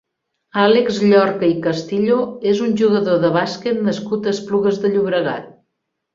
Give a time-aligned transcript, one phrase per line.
[0.59, 2.15] Àlex Llorca i Castillo
[2.53, 5.49] és un jugador de bàsquet nascut a Esplugues de Llobregat.